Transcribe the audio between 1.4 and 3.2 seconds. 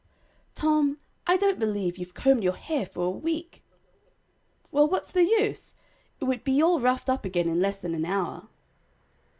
believe you've combed your hair for a